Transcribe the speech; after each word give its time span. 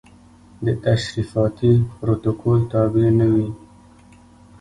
د 0.65 0.67
تشریفاتي 0.85 1.71
پروتوکول 1.97 2.59
تابع 2.71 3.07
نه 3.19 3.27
وي. 3.33 3.47